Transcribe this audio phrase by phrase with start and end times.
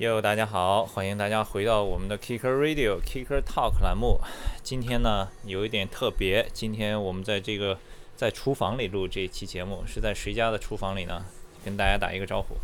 [0.00, 4.18] 哟，大家好，欢迎大家回到我们的 Kicker Radio Kicker Talk 栏目。
[4.62, 7.78] 今天呢有一点特别，今天我们在这个
[8.16, 11.26] 在厨房里录这一期节目，是在谁家的厨房里呢？
[11.62, 12.54] 跟大家打一个招呼。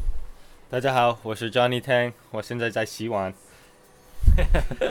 [0.70, 3.34] 大家好，我是 Johnny Tang，我现在在洗碗。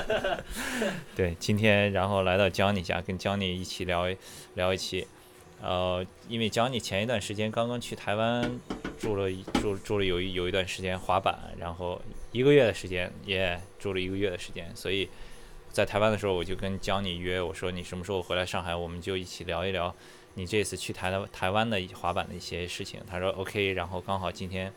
[1.18, 4.06] 对，今天然后来到 Johnny 家，跟 Johnny 一起聊
[4.54, 5.08] 聊一期。
[5.64, 8.60] 呃，因为 Johnny 前一段时间刚刚去台湾
[9.00, 12.00] 住了住住了有一有一段时间滑板，然后
[12.36, 15.08] 一个月的时间也住了一个月的时间，所以
[15.72, 19.96] 在台湾的时候我就跟 Johnny 约，我说你什么时候回来上海，我们就一起聊一聊
[20.34, 23.00] 你这次去台的台湾的滑板的一些事情。
[23.10, 24.74] 他说 OK，然后刚好今天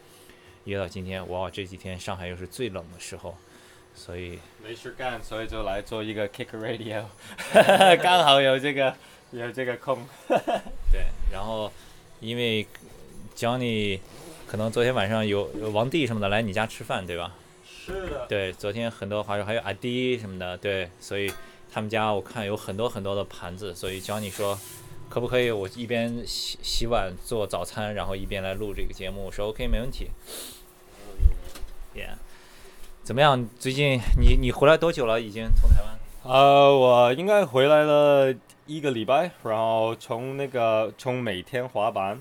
[0.67, 3.37] 约到今天，哇，这几天上海又是最冷的时候，
[3.93, 7.07] 所以没事干，所以就来做一个 Kick Radio，
[8.01, 8.95] 刚好有这个
[9.33, 10.07] 有这个空。
[10.93, 11.73] 对，然后
[12.21, 12.65] 因为
[13.35, 13.99] Johnny
[14.47, 17.35] 可能昨天晚上有有王帝什么的来你家吃饭，对吧？
[17.89, 18.27] 是的。
[18.29, 21.33] 对，昨天很多滑手还有阿迪什么的，对，所以
[21.73, 24.59] 他们家我看有很多很多的盘子，所以 Johnny 说
[25.09, 29.25] 可不可以我一边洗洗碗做早餐，然后一边来录这个节目？
[29.25, 30.11] 我说 OK，没问题。
[31.97, 32.17] Yeah，
[33.03, 33.49] 怎么样？
[33.59, 35.19] 最近你你回来多久了？
[35.21, 35.99] 已经从台湾？
[36.23, 38.35] 呃，我应该回来了。
[38.69, 42.21] 一个礼拜，然后从那个从每天滑板，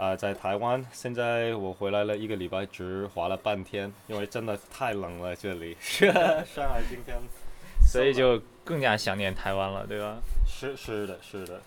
[0.00, 5.76] 啊，在台湾，现在我回来了一个礼拜，只滑了半天，因为真的太冷了这里。
[5.84, 7.18] 上海今天，
[7.86, 10.16] 所以就更加想念台湾了，对吧？
[10.46, 11.60] 是是的，是的。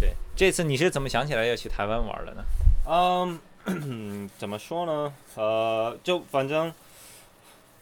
[0.00, 2.44] 对，这次你是怎么想起来要去台湾玩的呢？
[3.66, 5.12] 嗯， 怎么说呢？
[5.34, 6.72] 呃，就反正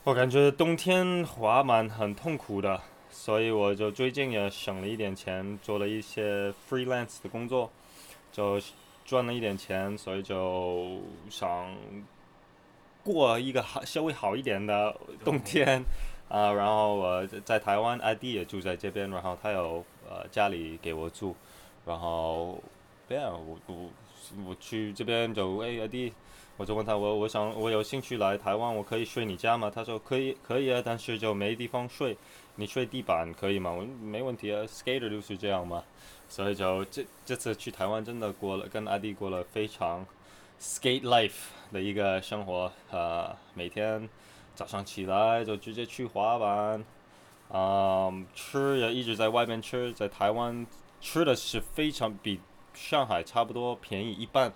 [0.02, 2.80] 我感觉冬天滑板很痛苦的。
[3.08, 7.70] 所以我就最近也省了一点钱，做了一些 freelance 的工作，
[8.32, 8.60] 就
[9.06, 11.72] 赚了一点钱，所以就想
[13.04, 15.82] 过一个好稍微好一点的冬天
[16.28, 16.52] 啊。
[16.52, 21.34] 然后我在台湾，ID 也住在这边，然后他有呃家里给我住，
[21.86, 22.60] 然后
[23.08, 23.88] 对啊，我我
[24.44, 26.12] 我去这边就哎 ID，
[26.56, 29.70] 我就问他我我想我有兴趣来台湾，我可以睡你家吗？
[29.72, 32.16] 他说可以可以啊，但是就没地方睡。
[32.56, 33.70] 你睡地板可以吗？
[33.70, 35.84] 我没问题啊，skater 就是这样嘛。
[36.28, 40.04] 所以就这这次去台湾真的过了，跟阿弟过了非常
[40.60, 42.72] skate life 的一个生活。
[42.90, 44.08] 呃，每天
[44.54, 46.84] 早上起来就直接去滑板，
[47.48, 50.66] 啊，吃也一直在外面吃，在台湾
[51.00, 52.40] 吃的是非常比
[52.74, 54.52] 上海差不多便宜一半，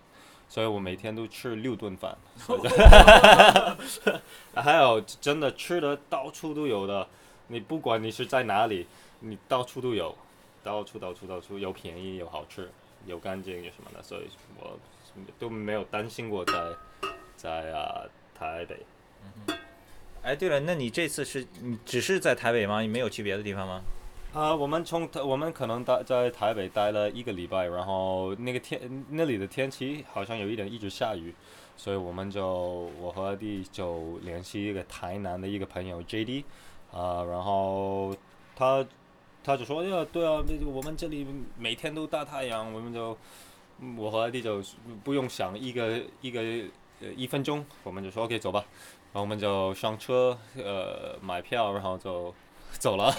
[0.49, 2.19] 所以我每天都吃六顿饭。
[4.56, 7.06] 还有真的吃的到处都有的。
[7.50, 8.87] 你不管你是在哪里，
[9.19, 10.16] 你到处都有，
[10.62, 12.71] 到处到处到处有便宜有好吃，
[13.06, 14.28] 有干净有什么的，所以
[14.61, 14.78] 我
[15.37, 16.55] 都没有担心过在
[17.37, 18.05] 在啊
[18.38, 18.77] 台北。
[19.25, 19.59] 嗯
[20.22, 22.83] 哎，对了，那你这次是你只是在台北吗？
[22.83, 23.82] 你没有去别的地方吗？
[24.32, 31.34] 啊，我们从我们可能待在台北待了一个礼拜，然后那个天那里的天气好像有一点一直下雨，
[31.77, 32.47] 所以我们就
[33.00, 36.44] 我和弟就联系一个台南的一个朋友 J.D。
[36.93, 38.15] 啊，然后
[38.56, 38.84] 他
[39.45, 43.17] 他就说：“呀，对啊，那我们这里每天都大太阳，我们就
[43.97, 44.62] 我和阿弟就
[45.05, 46.41] 不用想一个一个
[47.00, 48.65] 呃一分钟，我们就说 OK 走吧。
[49.12, 52.34] 然后我们就上车，呃，买票，然后就
[52.73, 53.12] 走了。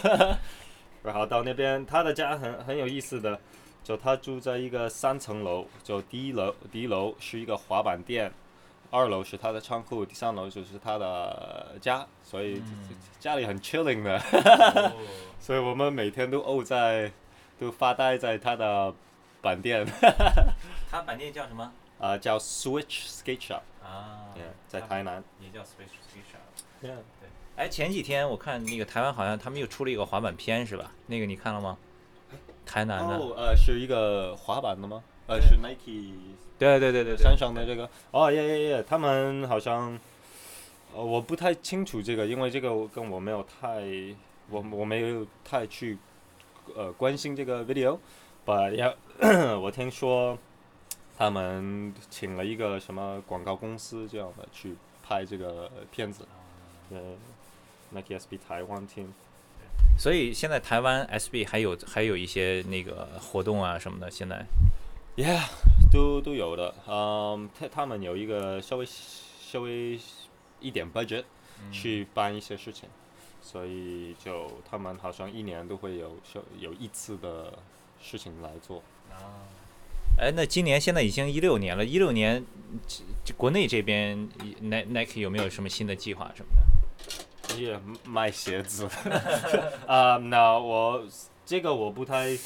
[1.04, 3.40] 然后到那边，他的家很很有意思的，
[3.84, 8.32] 就他住在一个三层楼，就第一楼第一楼是一个滑板店。”
[8.92, 12.62] 二楼是他的仓库，第三楼就是他的家，所以
[13.20, 14.22] 家里很 chilling 的，
[15.40, 17.12] 所以我们每天都沤在，
[17.58, 18.94] 都发呆在他的
[19.42, 19.86] 板店。
[20.92, 21.72] 他板店叫什么？
[22.00, 23.62] 啊，叫 Switch Skate Shop。
[23.82, 24.28] 啊。
[24.68, 25.24] 在台南。
[25.40, 26.42] 也叫 Switch Skate Shop。
[26.82, 26.92] 对。
[27.56, 30.92] 哎，前几天我看那个台湾好像他们又出了一个滑板片，是吧？
[31.08, 31.78] 那个你看了吗？
[32.66, 33.16] 台南的。
[33.16, 35.02] 哦，呃，是一个滑板的吗？
[35.28, 36.14] 呃，是 Nike。
[36.62, 37.90] 对对对对，山上的这个。
[38.12, 39.98] 哦耶耶耶，他们好像，
[40.94, 43.82] 呃，我不太清楚这个，因为这个跟我没有太，
[44.48, 45.98] 我我没有太去，
[46.76, 48.94] 呃，关心这个 video，but 要
[49.60, 50.38] 我听说，
[51.18, 56.28] 他们请了一个什么广告公司这样的去拍这个片子，
[56.92, 57.00] 呃
[57.90, 59.08] ，Nike SB 台湾 team，
[59.98, 64.46] 所以现在台湾 SB 还有还有一些那个活动啊什么的，现在。
[65.18, 65.42] Yeah，
[65.92, 66.74] 都都有的。
[66.88, 70.00] 嗯，他他们有一个稍微稍微
[70.60, 71.26] 一点 budget
[71.72, 72.88] 去办一些事情，
[73.42, 76.18] 所以就他们好像一年都会有
[76.58, 77.54] 有一次的
[78.02, 78.82] 事情来做。
[79.12, 79.44] 啊，
[80.18, 82.44] 哎，那今年现在已经一六年了，一六年
[83.36, 84.30] 国内这边
[84.62, 86.62] Nike 有没有什么新的计划什么的？
[87.62, 88.88] 也卖鞋子。
[89.86, 91.06] 啊、那我
[91.46, 92.38] 这个我不太，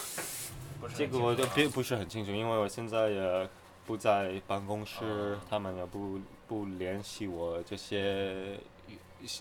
[0.96, 3.50] 这个我就并不是很清楚，因为我现在也
[3.86, 8.58] 不在办公室，哦他们也不不联系我这些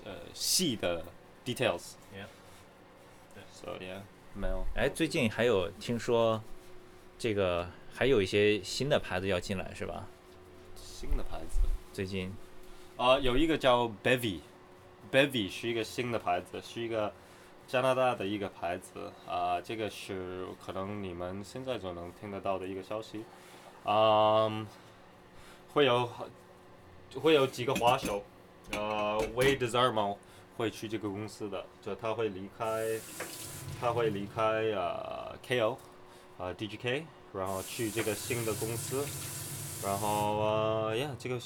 [0.04, 1.04] 呃细的
[1.44, 1.92] details。
[2.14, 2.26] Yeah.
[3.34, 4.00] 对 So yeah，
[4.34, 4.64] 没有。
[4.74, 6.42] 哎，最近还有听说
[7.18, 10.06] 这个还有一些新的牌子要进来是吧？
[10.76, 11.60] 新的牌子。
[11.92, 12.32] 最近
[12.96, 17.12] 啊、有一个叫 Bevy，Bevy 是一个新的牌子，是一个
[17.66, 23.24] 加拿大的一个牌子啊、这个是可能你们现在就能听得到的一个消息，
[23.84, 24.66] 嗯，
[25.72, 26.08] 会有
[27.20, 28.22] 会有几个滑手，
[28.72, 30.16] 呃，Wade Desarmo
[30.56, 32.86] 会去这个公司的，就他会离开，
[33.80, 35.76] 他会离开呃 KO，
[36.38, 39.04] 呃 DGK，然后去这个新的公司，
[39.84, 41.40] 然后呃呀，这个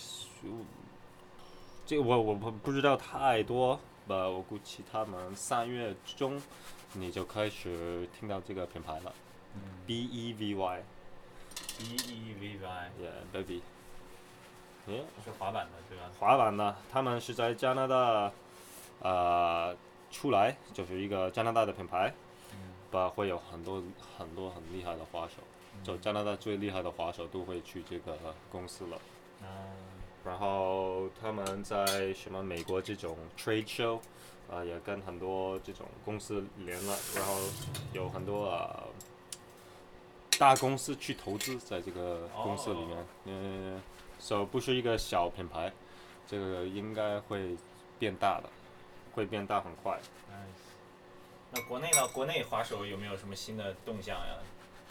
[1.86, 6.40] 这个我我不不知道太多，呃，我估计他们三月中
[6.94, 9.12] 你就开始听到这个品牌了、
[9.86, 10.82] b E V Y。
[11.76, 16.04] B E V Y yeah baby，yeah 是滑板的对吧？
[16.18, 18.32] 滑板的，他们是在加拿大，
[19.00, 19.76] 呃，
[20.10, 22.12] 出来就是一个加拿大的品牌，
[22.90, 23.82] 吧、会有很多
[24.16, 25.34] 很多很厉害的滑手，
[25.84, 28.16] 就加拿大最厉害的滑手都会去这个
[28.50, 28.98] 公司了。
[29.42, 29.46] 嗯，
[30.28, 33.98] 然后他们在什么美国这种 trade show，
[34.50, 37.34] 啊、也跟很多这种公司连了，然后
[37.94, 38.84] 有很多啊、
[40.38, 43.80] 大公司去投资在这个公司里面，嗯、
[44.18, 45.72] 所以不是一个小品牌，
[46.26, 47.56] 这个应该会
[47.98, 48.50] 变大的，
[49.14, 49.98] 会变大很快。
[50.30, 50.68] Nice
[51.52, 52.06] 那国内呢？
[52.08, 54.36] 国内滑手有没有什么新的动向呀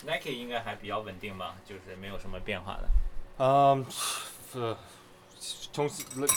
[0.03, 2.89] ？Nike 应该还比较稳定吧，就是没有什么变化的。
[3.37, 3.85] 嗯，
[4.55, 4.75] 呃，
[5.71, 5.89] 从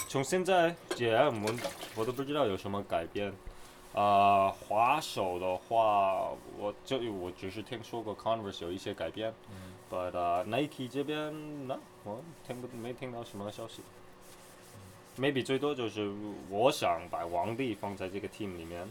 [0.08, 1.58] 从现在也我们
[1.94, 3.32] 我都不知道有什么改变。
[3.92, 13.82] 啊、滑手的话，我就我只是听说过 Converse 有一些改变，嗯 but、uh, Nike 这边呢，我听不没听到什么消息。
[15.18, 16.08] Maybe 最多就是
[16.48, 18.88] 我想把王帝放在这个 team 里面，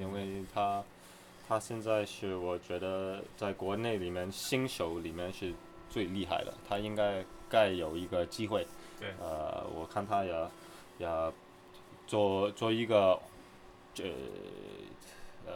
[0.00, 0.82] 因为他
[1.46, 5.52] 他现在是我觉得在国内里面新手里面是
[5.90, 8.66] 最厉害的，他应该该有一个机会。
[9.00, 9.08] 对。
[9.20, 10.32] 呃，我看他也
[10.98, 11.08] 也
[12.06, 13.18] 做做一个
[13.94, 14.04] 这
[15.46, 15.52] 呃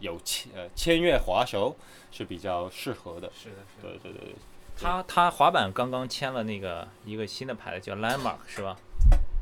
[0.00, 1.76] 有签呃签约滑手
[2.10, 3.30] 是比较适合的。
[3.34, 3.98] 是的，是的。
[4.02, 4.34] 对对对，
[4.76, 8.76] 他他滑板刚刚签了那个一个新的牌子叫 Landmark 是吧？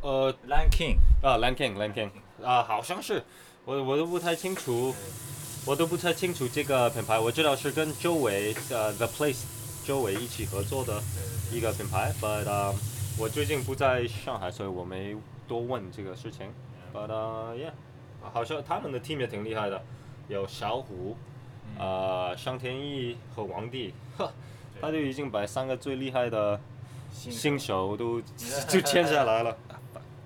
[0.03, 2.11] 呃？Land King 啊，Lan King Lan King
[2.43, 3.23] 啊，好像是，
[3.67, 4.95] 我我都不太清楚，
[5.67, 9.45] 我都不太清楚这个品牌，我知道是跟周围呃 The Place
[9.85, 11.03] 周围一起合作的
[11.53, 12.75] 一个品牌，but、uh,
[13.21, 15.15] 我最近不在上海，所以我没
[15.47, 16.51] 多问这个事情
[16.91, 17.71] ，but、uh, yeah，
[18.33, 19.83] 好像他们的 team 也挺厉害的，
[20.29, 21.15] 有小虎，
[21.79, 24.33] 呃，上天意和王帝，呵，
[24.81, 26.59] 他就已经把三个最厉害的
[27.13, 28.23] 新手都
[28.67, 29.55] 就签下来了。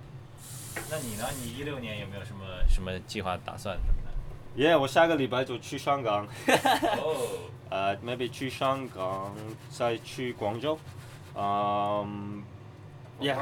[0.89, 1.25] 那你呢？
[1.43, 4.63] 你一六年有没有什么什么计划打算什么的？
[4.63, 7.27] 耶、我下个礼拜就去香港， 哦，
[7.69, 9.35] 呃，maybe 去香港，
[9.69, 10.79] 再去广州，
[11.35, 12.41] 嗯、
[13.19, 13.37] yeah，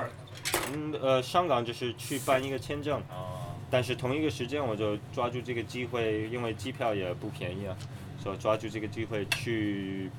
[0.71, 7.75] 嗯，呃，香港就是去办一个签证，哦，但是同一个时间我就抓住这个机会，因为机票也不便宜啊，
[8.19, 10.09] 所以抓住这个机会去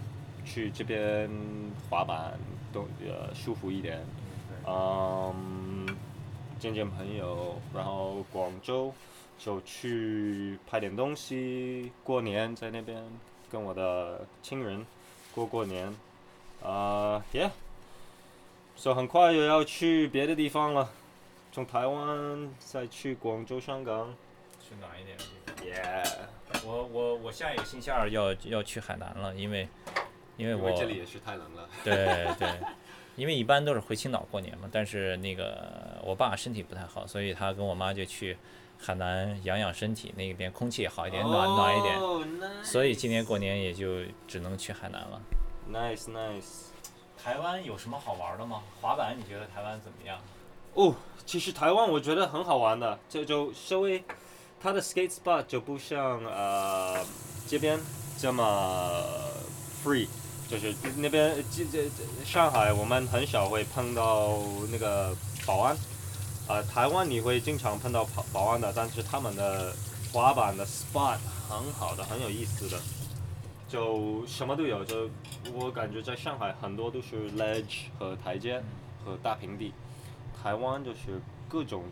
[0.44, 1.30] 去这边
[1.88, 2.38] 滑板，
[2.73, 4.04] 都呃舒服一点，
[4.66, 5.87] 嗯，
[6.58, 8.92] 见见朋友，然后广州
[9.38, 13.02] 就去拍点东西，过年在那边
[13.50, 14.84] 跟我的亲人
[15.34, 15.87] 过过年，
[16.62, 17.52] 啊、y e a h
[18.76, 20.90] 所以很快又要去别的地方了，
[21.52, 24.14] 从台湾再去广州、香港
[24.60, 26.02] 去暖一点的地方。
[26.02, 29.68] ，Yeah，我我我下一个星期二要要去海南了，因为
[30.36, 31.68] 因为我这里也是太冷了。
[31.82, 31.94] 对
[32.38, 32.48] 对，
[33.16, 38.36] 因为一般都是回青岛过年嘛，但是那个我爸身体不太好，所以他跟我妈就去
[38.78, 41.98] 海南养养身体，那边空气也好一点，暖暖一点，
[42.40, 45.22] 点所以今年过年也就只能去海南了。
[45.72, 46.64] nice nice。
[47.24, 48.60] 台湾有什么好玩的吗？
[48.82, 50.18] 滑板你觉得台湾怎么样？
[50.74, 54.04] 哦，其实台湾我觉得很好玩的，这就稍微
[54.60, 57.02] 它的 skate spot 就不像呃
[57.48, 57.80] 这边
[58.18, 59.02] 这么
[59.82, 60.06] free，
[60.50, 64.38] 就是那边这这这上海我们很少会碰到
[64.70, 65.16] 那个
[65.46, 65.74] 保安，
[66.46, 69.74] 啊、台湾你会经常碰到保保安的，但是他们的
[70.12, 71.16] 滑板的 spot
[71.48, 72.78] 很好的，很有意思的，
[73.74, 75.10] 就什么都有，就
[75.52, 78.62] 我感觉在上海很多都是 ledge 和台阶
[79.04, 79.72] 和大平地。
[80.40, 81.82] 台湾就是各种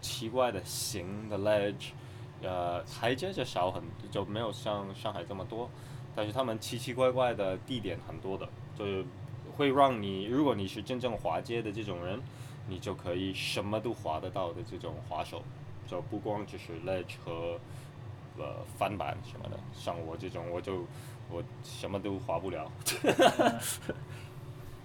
[0.00, 1.90] 奇怪的形的 ledge，
[2.40, 5.68] 呃，台阶就少很，就没有像上海这么多，
[6.16, 9.04] 但是他们奇奇怪怪的地点很多的，就是
[9.54, 12.18] 会让你，如果你是真正滑街的这种人，
[12.66, 15.42] 你就可以什么都滑得到的这种滑手，
[15.86, 17.60] 就不光只是 ledge 和
[18.38, 20.86] 呃翻板什么的，像我这种我就
[21.30, 22.70] 我什么都滑不了。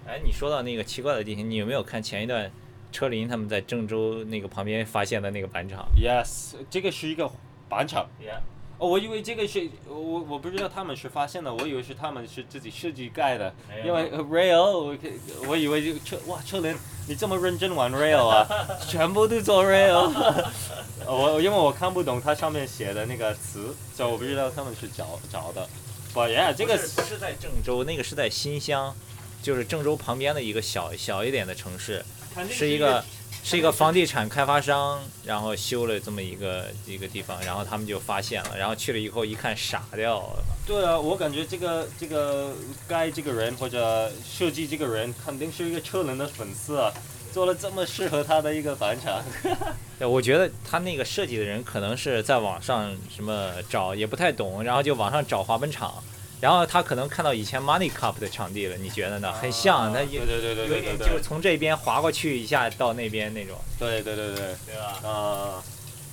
[0.06, 2.52] 哎，你说到那个奇怪的地形，你有没有看前一段
[2.92, 7.32] 车林他们在郑州那个旁边发现的那个板场？Yes，这个是一个
[7.70, 8.06] 板场。
[8.22, 8.40] Yeah，
[8.78, 15.00] 哦，我以为这个是我我不知道他们是发现的，我以为是他们是自己设计盖的，因为呃 rail，我以
[15.48, 16.76] 我以为就车哇车林
[17.08, 18.46] 你这么认真玩 rail 啊，
[18.86, 20.12] 全部都做 rail，
[21.08, 25.66] 我因为我看不懂它上面写的那个词，所以我不知道他们是找找的。
[26.14, 28.96] 不，yeah，这个不是不是在郑州，那个是在新乡，
[29.42, 32.06] 就是郑州旁边的一个小小一点的城市，
[32.52, 33.04] 是一个
[33.44, 40.44] 是一个房地产开发商，然后修了这么一个一个地方，然后他们就发现了，然后去了以后一看傻掉了。
[40.68, 42.54] 对啊，我感觉这个这个
[42.88, 46.94] 该这个人或者设计这个人肯定是一个车轮的粉丝啊，
[47.34, 49.24] 做了这么适合他的一个返场。
[49.98, 56.04] 对，我觉得他那个设计的人可能是在网上什么找也不太懂，然后就网上找滑板场，
[56.40, 59.34] 然后他可能看到以前 Money Cup 的场地了，你觉得呢？
[59.34, 65.10] 很像，他有对对对对就是从这边滑过去一下到那边那种，对对对对，对吧？
[65.10, 65.64] 啊、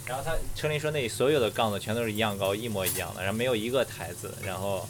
[0.07, 4.89] 然后他车林说那里所有的杠子全都是一样高，一模一样的，然后没有一个台子，然后，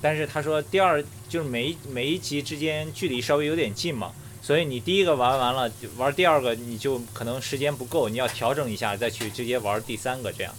[0.00, 10.54] 但是他说第二就是每一每一集之间距离稍微有点近嘛，所以你第一个玩完了，玩第二个你就可能时间不够，你要调整一下再去直接玩第三个这样。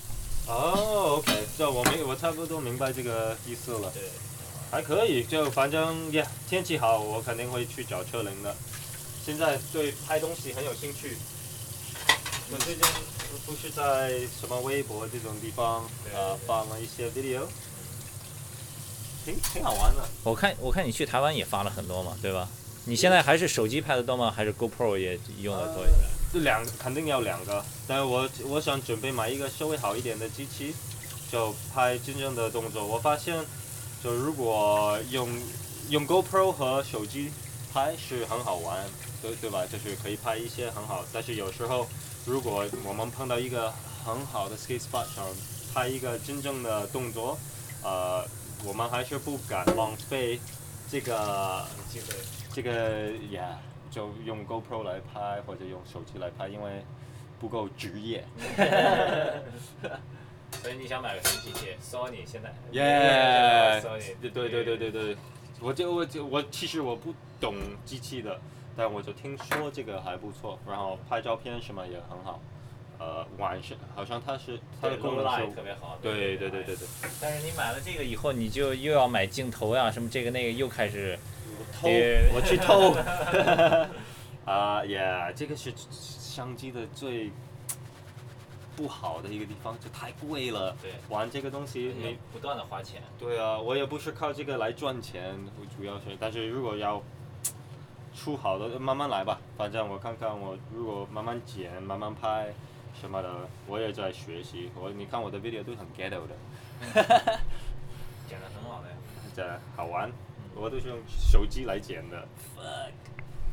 [0.48, 4.04] 哦，OK，这我明我差不多明白这个意思了，对，
[4.70, 8.56] 还可以，就反正呀，天气好，我肯定会去找车林的。
[9.26, 11.18] 现在对拍东西很有兴趣，
[12.52, 12.84] 我最近
[13.46, 17.42] 不是在什么微博这种地方啊呃放了一些 video，
[19.26, 20.04] 挺挺好玩的。
[20.24, 22.48] 我看我看你去台湾也发了很多嘛，对吧？
[22.86, 24.34] 你现在还是手机拍的多吗？
[24.36, 26.10] 还是 GoPro 也用的多一点？
[26.34, 30.74] 这两肯定要两个，但我我想准备买一个稍微好一点的机器，
[31.32, 32.84] 就拍真正的动作。
[32.86, 33.38] 我发现，
[34.04, 35.30] 就如果用
[35.90, 37.32] 用 GoPro 和手机
[37.72, 38.84] 拍是很好玩，
[39.22, 39.64] 对对吧？
[39.72, 41.88] 就是可以拍一些很好，但是有时候
[42.26, 43.72] 如果我们碰到一个
[44.04, 45.26] 很好的 ski spot 上
[45.74, 47.38] 拍一个真正的动作，
[47.84, 48.26] 呃，
[48.64, 50.40] 我们还是不敢浪费
[50.90, 52.16] 这个机会。
[52.53, 56.84] 这个呀，就用 GoPro 来拍或者用手机来拍，因为
[57.39, 58.24] 不够职业。
[60.62, 65.17] 所以你想买个什么机器？Sony 现在耶 Sony 对对对对对对，
[65.62, 67.55] 我就我就我其实我不懂
[67.86, 68.38] 机器的，
[68.75, 72.39] 但我就听说这个还不错，然后拍照片什么也很好。
[73.00, 75.98] 呃，晚上好像它是它的功能是特别好。
[76.01, 76.88] 对对对对对，
[77.20, 81.17] 但是你买了这个以后，你就又要买镜头呀，什么这个那个，又开始
[81.72, 81.88] 偷
[82.34, 82.96] 我去偷。
[84.46, 87.32] 啊呀，这个是相机的最
[88.75, 90.75] 不好的一个地方，就太贵了。
[90.82, 93.03] 对玩这个东西你你不断的花钱。
[93.20, 97.01] 对啊，我也不是靠这个来赚钱，我主要是，但是如果要
[98.15, 99.39] 出好的，慢慢来吧。
[99.56, 102.51] 反正我看看，我如果慢慢剪、慢慢拍
[103.00, 103.30] 什么的，
[103.68, 104.72] 我也在学习。
[104.75, 106.36] 我你看我的 video 都很 ghetto 的，
[108.27, 108.96] 剪的很好的呀。
[109.36, 110.12] 这好玩。
[110.62, 112.27] 我都是用手机来剪的。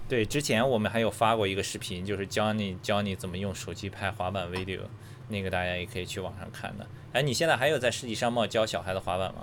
[0.09, 4.81] 对，之前我们还有发过一个视频，就是教你教你怎么用手机拍滑板 video，
[5.29, 6.87] 那个大家也可以去网上看的。
[7.13, 9.41] 哎，你现在还有在世纪商贸教小孩的滑板吗？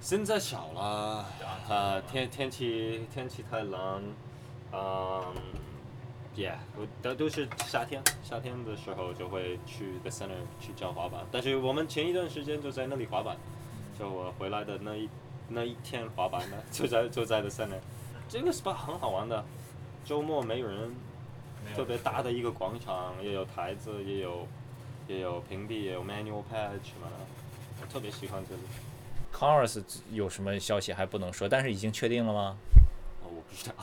[0.00, 1.26] 现在少了，
[1.68, 4.02] 啊，天天气天气太冷，
[4.72, 5.22] 嗯
[6.34, 13.36] ，yeah，我都都是夏天，夏天的时候就会去 the center 去教滑板，但是我们前一段时间就在那里滑板，
[13.98, 15.08] 就我回来的那一
[15.50, 17.78] 那一天滑板呢， 就在就在 the center，
[18.28, 19.44] 这个 spot 很好玩的，
[20.04, 20.94] 周末没有人，
[21.74, 24.46] 特别大的一个广场，也有台子，也有
[25.08, 27.10] 也有平地，也有 manual patch 嘛，
[27.80, 28.60] 我特别喜欢这里。
[29.32, 32.56] Converse 有什么消息还不能说，但是已经确定了吗？
[33.22, 33.74] 哦，我不知道。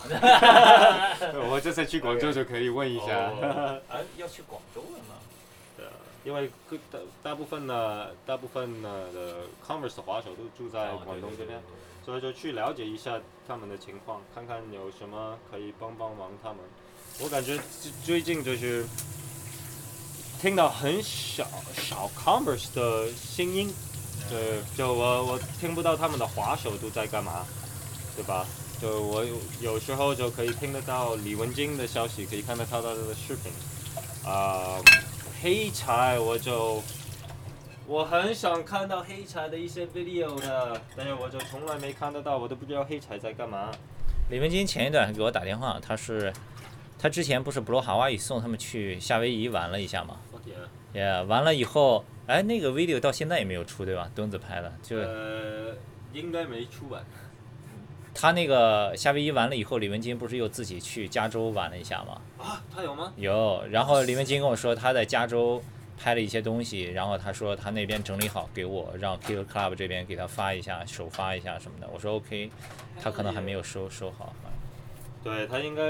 [1.50, 3.18] 我这次去广州就可以问一下。
[3.90, 5.16] 啊，要去广州了呢。
[6.28, 11.58] 因为各大大部分呢大部分呢的 Converse 的滑手都住在哦广东这边，
[12.06, 13.18] 所以就去了解一下
[13.48, 16.58] 他们的情况，看看有什么可以帮帮忙他们。
[17.20, 18.86] 我感觉最最近就是
[20.42, 23.74] 听到很少少 Converse 的声音，
[24.30, 27.46] 对，就我我听不到他们的滑手都在干嘛，
[28.18, 28.46] 对吧？
[28.82, 33.50] 就我有有时候就可以听得到李文金的消息，可以看得到他的视频，
[34.30, 34.78] 啊、
[35.42, 36.82] 黑柴我就
[37.86, 43.72] 我很想看到黑柴的一些 video 的，但是我就从来没看得到，我都不知道黑柴在干嘛。
[44.30, 46.34] 李文金前一段还给我打电话，他是
[46.98, 50.18] 他之前不是布罗哈瓦语送他们去夏威夷玩了一下嘛？
[50.94, 54.10] 也、完了以后，哎，那个 video 到现在也没有出，对吧？
[54.16, 55.76] 墩子拍的，就呃，
[56.14, 57.04] 应该没出吧？
[58.20, 62.20] 他那个夏威夷完了以后，李文金不是又自己去加州玩了一下吗？
[62.40, 63.14] 啊，他有吗？
[63.16, 65.62] 有，然后李文金跟我说他在加州
[66.00, 71.88] 拍了一些东西，然后他说他那边整理好给我，让 Killer Club 这边给他发一下，首发一下什么的。
[71.94, 72.50] 我说 OK，
[73.00, 74.34] 他可能还没有收收好。
[75.24, 75.84] 对他应该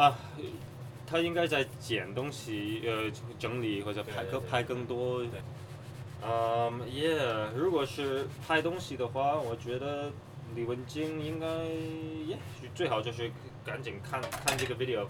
[0.00, 0.16] 啊，
[1.08, 5.20] 他应该在捡东西，呃，整理或者拍拍更多。
[5.22, 5.40] 对
[6.24, 10.10] 嗯，yeah，如果是拍东西的话，我觉得
[10.54, 11.46] 李文金应该
[12.26, 13.30] 也许最好就是
[13.64, 15.06] 赶紧看看这个 video。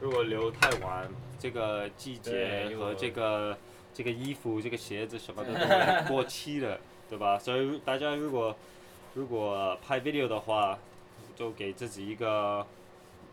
[0.00, 1.08] 如果留太晚，
[1.38, 3.56] 这个季节和这个
[3.94, 7.38] 这个衣服、这个鞋子什么的都会过期了，对吧？
[7.38, 8.54] 所以大家如果
[9.14, 10.78] 如果拍 video 的话，
[11.36, 12.66] 就给自己一个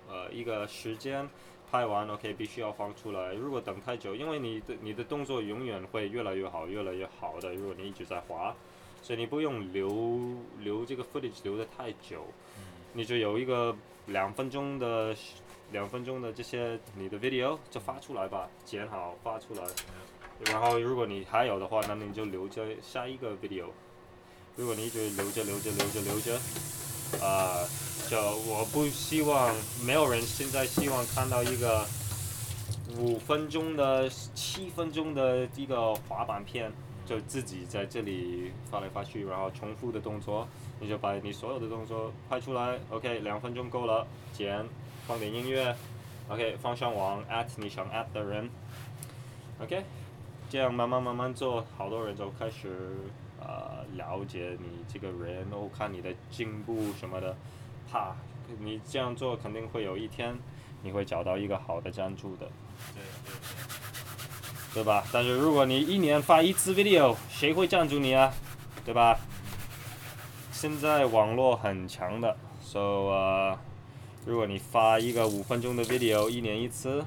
[0.07, 1.27] 呃一个时间，
[1.71, 3.33] 拍完 OK 必须要放出来。
[3.33, 7.53] 如果等太久，因为你的你的动作永远会越来越好，越来越好的。
[7.53, 8.55] 如果你一直在滑，
[9.01, 12.25] 所以你不用留留这个 footage 留的太久，
[12.93, 13.75] 你就有一个
[14.05, 15.15] 两分钟的
[15.71, 19.63] 两分钟的这些你的 video 就发出来吧，剪好发出来。
[20.45, 23.65] 然后如果你还有的话，那你就留着下一个 video。
[24.55, 26.35] 如果你一直留着留着留着留着，
[27.25, 27.65] 啊、
[28.09, 31.85] 就我不希望没有人现在希望看到一个
[32.97, 36.71] 五分钟的、七分钟的一个滑板片，
[37.09, 40.47] 就自己在这里发来发去，然后重复的动作，
[40.79, 44.63] 你就把你所有的动作拍出来，OK，两分钟够了，剪，
[45.07, 45.75] 放点音乐
[46.27, 48.47] ，OK，放上网，at 你想 at 的人
[49.59, 49.83] ，OK，
[50.51, 52.91] 这样慢慢慢慢做，好多人就开始
[53.39, 57.35] 呃了解你这个人，哦，看你的进步什么的，
[57.91, 58.15] 怕
[58.59, 60.37] 你这样做肯定会有一天
[60.83, 62.47] 你会找到一个好的赞助的。
[62.93, 63.68] 对对。
[64.83, 65.03] 吧？
[65.11, 68.31] 但是如果你一年发一次 video，谁会赞助你啊？
[68.85, 69.19] 对吧？
[70.51, 73.57] 现在网络很强的，so 呃，
[74.25, 77.03] 如果你发一个五分钟的 video，一年一次，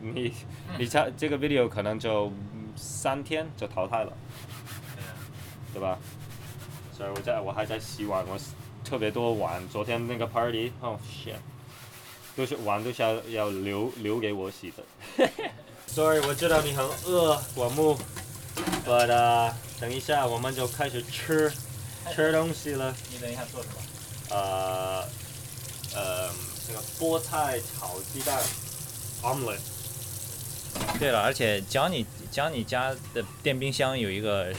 [0.00, 0.32] 你
[0.78, 4.12] 你这这个 video 可能就嗯三天就淘汰了，
[5.72, 5.98] 对吧？
[6.92, 8.38] 所以我在我还在洗碗，我
[8.84, 11.34] 特别多碗，昨天那个 party，哦、shit，
[12.34, 15.28] 都是碗都是要要留留给我洗的。
[15.92, 17.98] Sorry，我知道你很饿，果木
[18.86, 21.52] ，but、uh, 等一下我们就开始吃
[22.14, 22.94] 吃东西了。
[23.10, 23.74] 你等一下做什么？
[24.30, 25.02] 呃
[25.92, 26.30] 呃，
[26.68, 28.40] 那个菠菜炒鸡蛋
[29.22, 29.58] omelet。
[31.00, 34.54] 对了，而且讲你讲你家的电冰箱有一个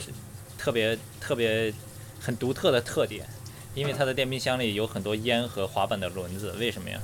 [0.58, 1.72] 特别特别
[2.20, 3.26] 很独特的特点，
[3.74, 7.00] 因为它的电冰箱里有很多烟和滑板的轮子，为什么呀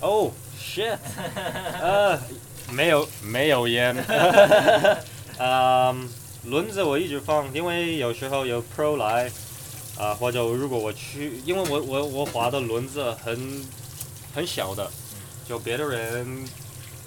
[0.00, 0.98] ？Oh shit！
[1.80, 2.18] 呃，
[2.72, 3.94] 没有没有烟。
[5.38, 6.08] 嗯，
[6.44, 9.30] 轮子我一直放，因为有时候有 pro 来，
[9.98, 13.64] 啊、或者如果我去，因为我我我滑的轮子很
[14.34, 14.90] 很小的，
[15.48, 16.44] 就别的人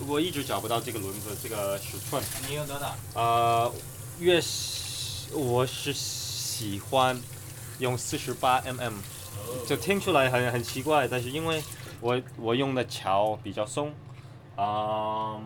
[0.07, 2.21] 我一直找不到这个轮子这个尺寸。
[2.47, 2.95] 你有多大？
[3.13, 3.71] 呃，
[4.19, 7.19] 越喜我是喜欢
[7.79, 8.93] 用四十八 mm，
[9.67, 11.63] 就听出来很很奇怪，但是因为
[12.01, 13.93] 我我用的桥比较松，
[14.55, 15.41] 啊、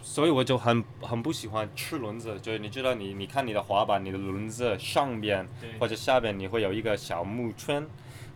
[0.00, 2.38] 所以我就很很不喜欢吃轮子。
[2.40, 5.46] 就是你知道你你看你的滑板，你的轮子上边
[5.78, 7.86] 或者下边你会有一个小木圈，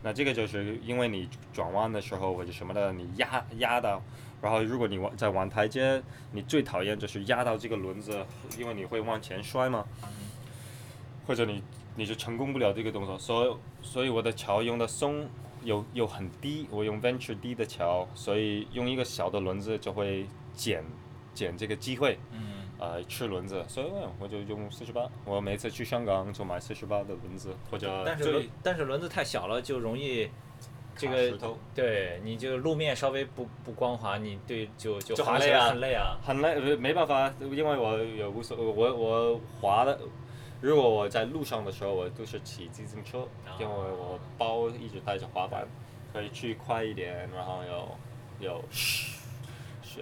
[0.02, 4.02] 那这个就是因为你转弯的时候或者什么的，你压压到。
[4.42, 8.24] 然后，如果你往在玩台阶，你最讨厌就是压到这个轮子，
[8.58, 9.82] 因为你会往前摔嘛，
[11.26, 11.62] 或者你
[11.96, 13.18] 你就成功不了这个动作。
[13.18, 15.26] 所以，所以我的桥用的松
[15.66, 20.24] 又又很低，我用 venture 低的桥，所以用一个小的轮子就会
[20.55, 20.83] 减
[21.35, 23.64] 减这个机会，嗯，呃，吃轮子。
[23.68, 23.88] 所以
[24.20, 30.29] 我就用四十八，我每次去香港就买四十八的轮子，或者但是轮但是轮子太小了，就容易
[30.96, 31.38] 这个
[31.74, 36.16] 对你这个路面稍微不不光滑，你对就就滑起来很累啊。
[36.24, 39.98] 很累没办法，因为我也无所我我滑的，
[40.61, 43.28] 如果我在路上的时候，我都是骑自行车，
[43.61, 45.66] 因为我包一直带着滑板，
[46.12, 47.61] 可以去快一点，然后
[48.40, 48.64] 又又，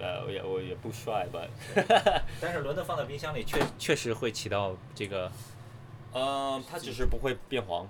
[0.01, 1.41] 呃，也我也不帅吧，
[2.41, 5.31] 但是轮子放在冰箱里确确实会起到这个
[6.13, 7.87] 嗯，它只是不会变黄，哦，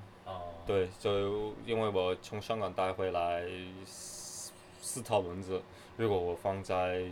[0.65, 3.43] 对，就因为我从香港带回来
[3.85, 4.51] 四
[4.81, 5.61] 四套轮子，
[5.95, 7.03] 如果我放在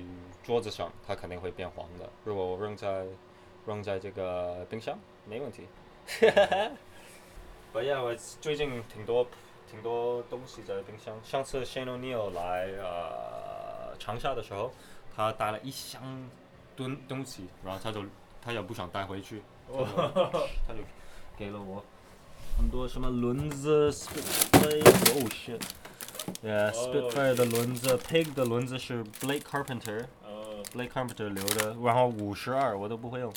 [0.44, 2.10] 桌子上，它肯定会变黄的。
[2.26, 3.06] 如果我扔在
[3.68, 5.68] 扔在这个冰箱，没问题。
[7.72, 9.26] 不要，我最近挺多
[9.70, 11.18] 挺多东西在冰箱。
[11.24, 14.72] 上次 Shane O'Neill 来呃长沙的时候，
[15.16, 16.30] 他带了一箱
[16.76, 18.04] 东东西，然后他就
[18.42, 19.86] 他也不想带回去，他就
[20.68, 20.80] 他就
[21.38, 21.84] 给了我
[22.58, 25.24] 很多什么轮子，Spitfire，oh
[26.44, 30.06] shit，yeah，Spitfire 的轮子，Pig 的轮子是 Blake Carpenter。
[30.24, 33.34] 呃，Blake Carpenter 留的，然后五十二我都不会用。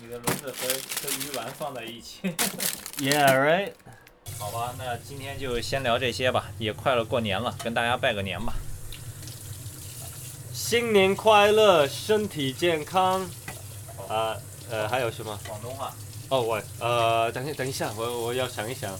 [0.00, 2.20] 你的轮子和和鱼丸放在一起。
[2.98, 3.72] Yeah, right.
[4.38, 8.54] 好吧，那今天就先聊这些吧，也快了过年了，跟大家拜个年吧。
[10.52, 13.28] 新年快乐，身体健康。
[14.08, 14.36] 啊、
[14.70, 15.38] 呃，还有什么？
[15.46, 15.94] 广东话。
[16.28, 18.92] 哦，喂，呃，等一等一下，我我要想一想。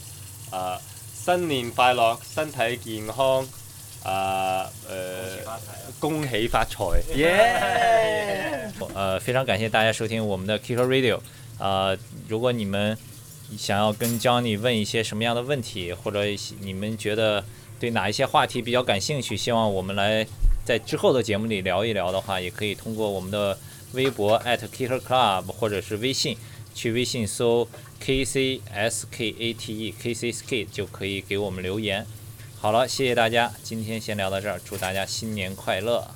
[0.51, 0.81] 啊、
[1.15, 3.47] 新年快乐，身体健康。
[4.03, 5.65] 啊、呃，恭喜发财。
[6.01, 8.71] 恭喜发财， 耶！
[8.95, 11.21] 呃，非常感谢大家收听我们的 Kicker Radio。
[11.59, 12.97] 呃，如果你们
[13.59, 16.21] 想要跟 Johnny 问一些什么样的问题，或者
[16.61, 17.45] 你们觉得
[17.79, 20.27] 对哪一些话题比较感兴趣，希望我们来
[20.65, 23.59] 在之后的节目里聊一聊的话，也可以通过我们的
[23.93, 26.39] 微博 @Kicker Club 或者是微信，
[26.79, 27.67] 去微信搜
[28.01, 32.07] kcskate kcskate 就可以给我们留言。
[32.61, 36.09] 好了谢谢大家今天先聊到这儿祝大家新年快乐。